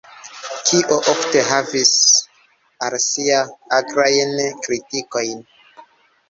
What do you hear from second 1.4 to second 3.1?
havigis al